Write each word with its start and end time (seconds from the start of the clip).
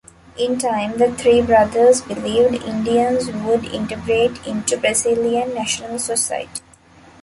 In 0.35 0.57
time, 0.57 0.97
the 0.97 1.11
three 1.15 1.43
brothers 1.43 2.01
believed, 2.01 2.63
Indians 2.63 3.29
would 3.29 3.63
integrate 3.65 4.43
into 4.47 4.75
Brazilian 4.75 5.53
national 5.53 5.99
society. 5.99 6.61